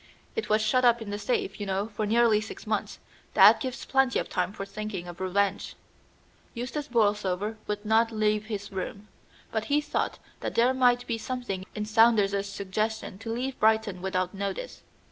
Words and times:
It 0.35 0.49
was 0.49 0.63
shut 0.63 0.83
up 0.83 0.99
in 0.99 1.11
the 1.11 1.19
safe, 1.19 1.59
you 1.59 1.67
know, 1.67 1.89
for 1.89 2.07
nearly 2.07 2.41
six 2.41 2.65
months. 2.65 2.97
That 3.35 3.59
gives 3.59 3.85
plenty 3.85 4.17
of 4.17 4.29
time 4.29 4.51
for 4.51 4.65
thinking 4.65 5.07
of 5.07 5.21
revenge." 5.21 5.75
Eustace 6.55 6.87
Borlsover 6.87 7.57
would 7.67 7.85
not 7.85 8.11
leave 8.11 8.45
his 8.47 8.71
room, 8.71 9.09
but 9.51 9.65
he 9.65 9.79
thought 9.79 10.17
that 10.39 10.55
there 10.55 10.73
might 10.73 11.05
be 11.05 11.19
something 11.19 11.65
in 11.75 11.85
Saunders's 11.85 12.51
suggestion 12.51 13.19
to 13.19 13.31
leave 13.31 13.59
Brighton 13.59 14.01
without 14.01 14.33
notice. 14.33 14.81